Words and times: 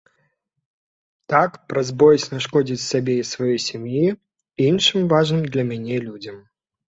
Так, 1.33 1.51
праз 1.73 1.89
боязь 2.03 2.25
нашкодзіць 2.35 2.79
сабе 2.91 3.13
і 3.23 3.27
сваёй 3.33 3.59
сям'і, 3.67 4.03
іншым 4.69 5.01
важным 5.15 5.43
для 5.57 5.63
мяне 5.73 5.97
людзям. 6.07 6.43